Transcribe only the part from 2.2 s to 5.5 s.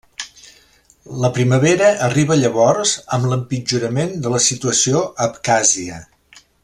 llavors amb l'empitjorament de la situació a